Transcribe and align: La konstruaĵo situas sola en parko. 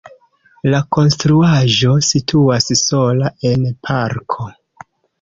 La 0.73 0.79
konstruaĵo 0.97 1.93
situas 2.09 2.73
sola 2.83 3.33
en 3.55 3.71
parko. 3.89 4.53